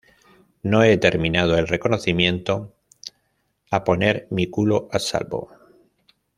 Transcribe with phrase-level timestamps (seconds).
[0.63, 2.73] no he terminado el reconocimiento.
[3.69, 5.51] a poner mi culo a salvo.